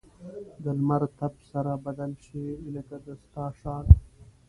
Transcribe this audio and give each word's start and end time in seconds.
د 0.63 0.65
لمر 0.77 1.03
تپ 1.17 1.33
سره 1.51 1.71
بدل 1.85 2.11
شي؛ 2.23 2.43
لکه 2.75 2.95
د 3.05 3.07
ستا 3.23 3.45
شال. 3.59 3.85